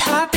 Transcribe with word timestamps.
is. 0.00 0.33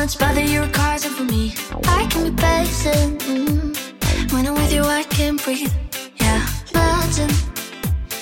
Much 0.00 0.16
bother 0.16 0.44
your 0.44 0.68
cars 0.68 1.04
are 1.04 1.10
for 1.10 1.24
me. 1.24 1.52
I 1.98 2.06
can 2.08 2.22
be 2.22 2.42
patient. 2.42 3.20
mm. 3.22 4.32
When 4.32 4.46
I'm 4.46 4.54
with 4.54 4.72
you, 4.72 4.82
I 4.82 5.02
can't 5.02 5.42
breathe. 5.42 5.72
Yeah. 6.20 6.40
Imagine 6.72 7.30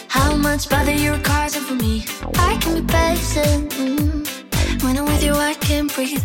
how 0.08 0.34
much 0.36 0.70
bother 0.70 0.94
your 1.06 1.18
cars 1.18 1.54
are 1.54 1.60
for 1.68 1.74
me. 1.74 2.06
I 2.38 2.56
can 2.62 2.72
be 2.80 2.84
patient. 2.90 3.72
mm. 3.72 4.82
When 4.82 4.96
I'm 4.96 5.04
with 5.04 5.22
you, 5.22 5.34
I 5.34 5.52
can't 5.52 5.94
breathe. 5.94 6.24